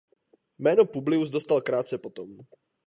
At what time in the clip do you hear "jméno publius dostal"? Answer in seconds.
0.59-1.61